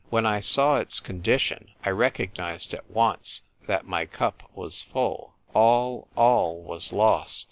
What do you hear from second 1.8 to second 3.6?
I recognised at once